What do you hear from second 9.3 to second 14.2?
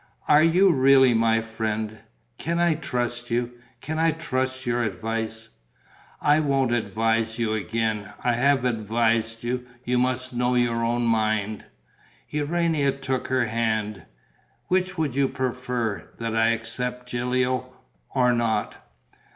you. You must know your own mind." Urania took her hand: